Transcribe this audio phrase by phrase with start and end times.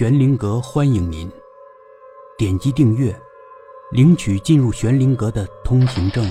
[0.00, 1.30] 玄灵阁欢迎您，
[2.38, 3.14] 点击订阅，
[3.90, 6.24] 领取进入玄灵阁的通行证。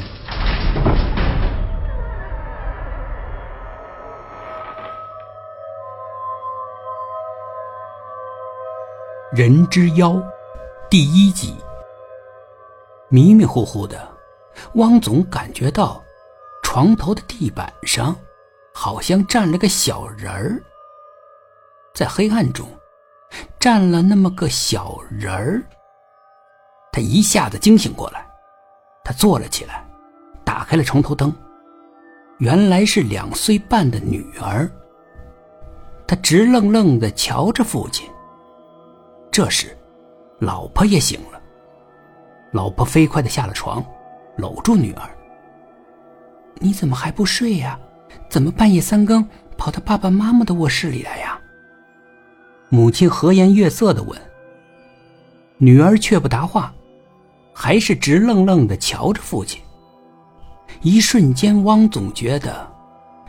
[9.31, 10.19] 人之妖，
[10.89, 11.55] 第一集。
[13.07, 14.11] 迷迷糊糊的，
[14.73, 16.03] 汪总感觉到
[16.63, 18.15] 床头的地板上
[18.73, 20.59] 好像站了个小人儿，
[21.93, 22.67] 在黑暗中
[23.59, 25.61] 站了那么个小人儿。
[26.91, 28.25] 他一下子惊醒过来，
[29.03, 29.85] 他坐了起来，
[30.45, 31.33] 打开了床头灯，
[32.37, 34.69] 原来是两岁半的女儿。
[36.07, 38.09] 他直愣愣的瞧着父亲。
[39.29, 39.77] 这时，
[40.39, 41.39] 老婆也醒了。
[42.51, 43.83] 老婆飞快的下了床，
[44.37, 45.07] 搂住女儿
[46.59, 47.77] ：“你怎么还不睡呀？
[48.27, 51.28] 怎么半夜三更跑到爸爸妈妈的卧室里来呀？”
[52.69, 54.19] 母亲和颜悦色的问。
[55.57, 56.73] 女儿却不答话，
[57.53, 59.61] 还是直愣愣的瞧着父亲。
[60.81, 62.65] 一瞬间，汪总觉得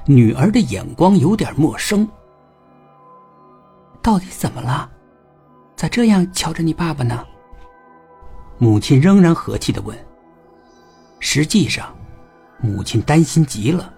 [0.07, 2.09] 女儿的眼光有点陌生。
[4.01, 4.89] 到底怎么了？
[5.75, 7.25] 咋这样瞧着你爸爸呢？
[8.59, 9.97] 母亲仍然和气的问。
[11.19, 11.93] 实际上，
[12.61, 13.93] 母亲担心极了，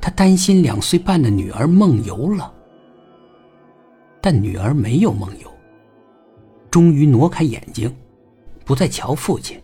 [0.00, 2.52] 她担心两岁半的女儿梦游了。
[4.28, 5.48] 但女儿没有梦游，
[6.68, 7.96] 终于挪开眼睛，
[8.64, 9.56] 不再瞧父亲，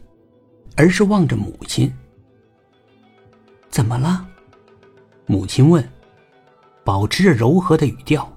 [0.76, 1.92] 而是望着母亲。
[3.70, 4.24] 怎么了？
[5.26, 5.84] 母亲问，
[6.84, 8.32] 保持着柔和的语调。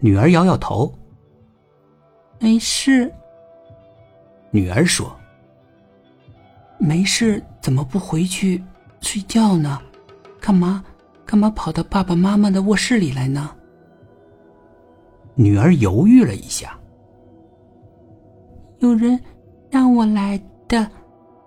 [0.00, 0.92] 女儿摇摇头，
[2.40, 3.08] 没事。
[4.50, 5.16] 女儿说
[6.80, 8.60] ：“没事，怎么不回去
[9.00, 9.80] 睡觉呢？
[10.40, 10.84] 干嘛？
[11.24, 13.54] 干嘛跑到爸爸妈妈的卧室里来呢？”
[15.34, 16.78] 女儿犹豫了一下
[18.78, 19.20] ：“有人
[19.70, 20.88] 让我来的，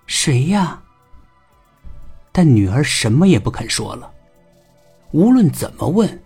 [0.05, 0.81] 谁呀？”
[2.31, 4.09] 但女儿什么也不肯说了。
[5.11, 6.17] 无论怎么问，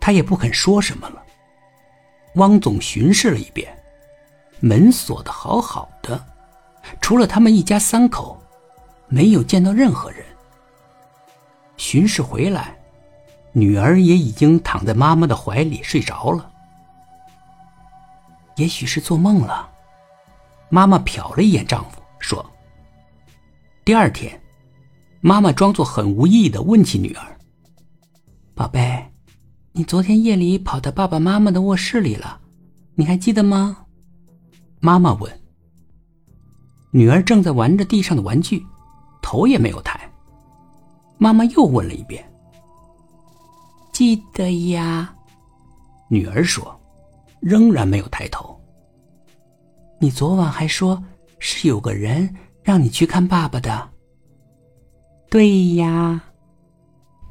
[0.00, 1.22] 她也不肯说什么了。
[2.34, 3.72] 汪总巡视了一遍，
[4.58, 6.20] 门锁的好好的，
[7.00, 8.40] 除了他们一家三口，
[9.08, 10.24] 没有见到任何人。
[11.76, 12.76] 巡视回来，
[13.52, 16.50] 女儿也已经躺在妈妈的怀里睡着了。
[18.56, 19.68] 也许是做梦了，
[20.70, 22.44] 妈妈瞟了一眼丈夫，说
[23.84, 24.40] ：“第二天，
[25.20, 27.38] 妈妈装作很无意的问起女儿。”
[28.56, 29.12] 宝贝，
[29.72, 32.40] 你昨天夜里跑到爸爸妈妈的卧室里了，
[32.94, 33.84] 你还记得吗？
[34.80, 35.45] 妈妈问。
[36.96, 38.64] 女儿正在玩着地上的玩具，
[39.20, 40.00] 头也没有抬。
[41.18, 42.26] 妈妈又问了一遍。
[43.92, 45.14] 记得呀，
[46.08, 46.74] 女儿说，
[47.38, 48.58] 仍然没有抬头。
[50.00, 51.04] 你昨晚还说
[51.38, 53.90] 是有个人让你去看爸爸的。
[55.28, 56.18] 对呀，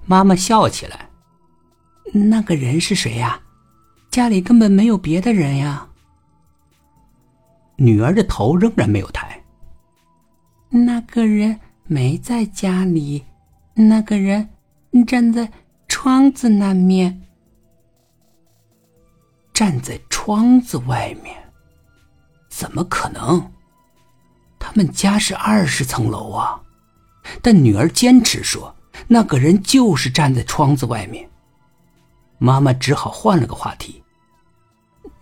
[0.05, 1.09] 妈妈笑起来。
[2.13, 3.41] 那个人是谁呀？
[4.11, 5.89] 家里根本没有别的人呀。
[7.77, 9.34] 女儿的头仍然没有抬。
[10.75, 13.23] 那个人没在家里，
[13.75, 14.49] 那个人
[15.07, 15.49] 站在
[15.87, 17.21] 窗子那面，
[19.53, 21.33] 站在窗子外面，
[22.49, 23.49] 怎么可能？
[24.59, 26.61] 他们家是二十层楼啊！
[27.41, 28.75] 但女儿坚持说，
[29.07, 31.29] 那个人就是站在窗子外面。
[32.37, 34.03] 妈妈只好换了个话题。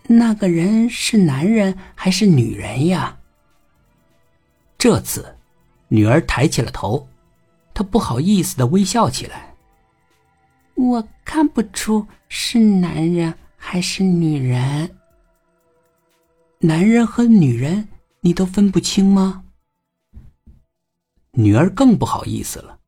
[0.08, 3.16] 那个人是男人还是女人呀？
[4.76, 5.33] 这次，
[5.94, 7.08] 女儿抬起了头，
[7.72, 9.54] 她不好意思的微笑起来。
[10.74, 14.90] 我看不出是男人还是女人。
[16.58, 17.86] 男人和女人
[18.22, 19.44] 你都分不清吗？
[21.30, 22.80] 女儿更不好意思了。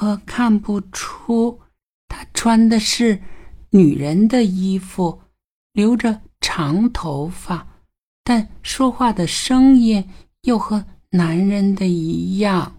[0.00, 1.60] 我看不出。
[2.08, 3.20] 他穿的是
[3.68, 5.20] 女人的衣服，
[5.72, 7.68] 留着长头发，
[8.24, 10.08] 但说话的声音
[10.44, 12.70] 又和男人的一样。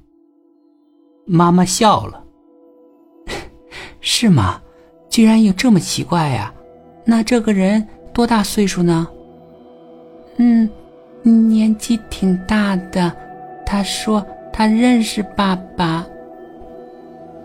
[1.25, 2.23] 妈妈笑了，
[4.01, 4.61] 是吗？
[5.09, 6.53] 居然有这么奇怪呀？
[7.05, 9.07] 那这个人多大岁数呢？
[10.37, 10.69] 嗯，
[11.23, 13.11] 年纪挺大的。
[13.65, 14.23] 他说
[14.53, 16.05] 他认识爸爸。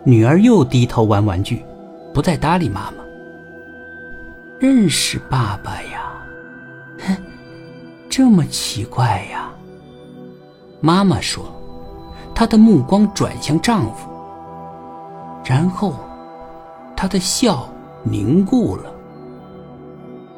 [0.04, 1.64] 女儿又低头玩玩具。
[2.12, 3.02] 不再搭理妈妈。
[4.60, 6.12] 认识爸爸呀？
[7.00, 7.16] 哼，
[8.08, 9.50] 这么奇怪呀？
[10.84, 11.42] 妈妈说，
[12.34, 14.06] 她的目光转向丈夫，
[15.42, 15.94] 然后
[16.94, 17.66] 她的笑
[18.02, 18.94] 凝固了。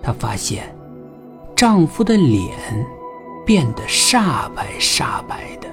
[0.01, 0.73] 她发现
[1.57, 2.57] 丈夫的脸
[3.45, 5.69] 变得煞白煞白的。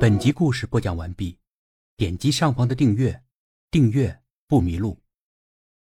[0.00, 1.38] 本集故事播讲完毕，
[1.96, 3.22] 点击上方的订阅，
[3.70, 4.18] 订阅
[4.48, 4.98] 不迷路。